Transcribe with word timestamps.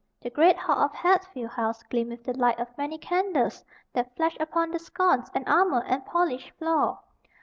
The 0.23 0.31
great 0.31 0.57
hall 0.57 0.79
of 0.79 0.95
Hatfield 0.95 1.51
House 1.51 1.83
gleamed 1.83 2.09
with 2.09 2.23
the 2.23 2.35
light 2.35 2.59
of 2.59 2.75
many 2.75 2.97
candles 2.97 3.63
that 3.93 4.15
flashed 4.15 4.41
upon 4.41 4.71
the 4.71 4.79
sconce 4.79 5.29
and 5.35 5.47
armor 5.47 5.83
and 5.83 6.03
polished 6.07 6.57
floor. 6.57 6.97